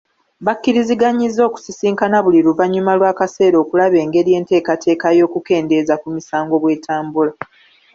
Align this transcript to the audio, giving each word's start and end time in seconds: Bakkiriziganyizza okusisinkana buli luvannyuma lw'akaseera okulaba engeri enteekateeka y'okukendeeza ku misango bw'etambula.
Bakkiriziganyizza 0.45 1.41
okusisinkana 1.49 2.17
buli 2.25 2.39
luvannyuma 2.45 2.91
lw'akaseera 2.99 3.57
okulaba 3.63 3.97
engeri 4.03 4.29
enteekateeka 4.39 5.07
y'okukendeeza 5.17 5.95
ku 6.01 6.07
misango 6.15 6.53
bw'etambula. 6.61 7.31